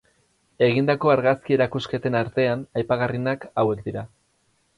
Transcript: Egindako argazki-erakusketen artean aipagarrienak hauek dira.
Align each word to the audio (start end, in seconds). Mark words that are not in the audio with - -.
Egindako 0.67 1.11
argazki-erakusketen 1.15 2.17
artean 2.21 2.65
aipagarrienak 2.83 3.47
hauek 3.65 3.87
dira. 3.91 4.07